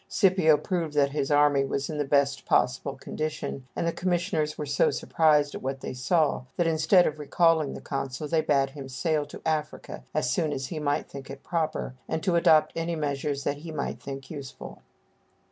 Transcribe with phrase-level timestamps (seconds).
[0.07, 4.65] Scipio proved that his army was in the best possible condition; and the commissioners were
[4.65, 8.89] so surprised at what they saw, that instead of recalling the consul, they bade him
[8.89, 12.95] sail to Africa as soon as he might think it proper, and to adopt any
[12.95, 14.81] measures that he might think useful.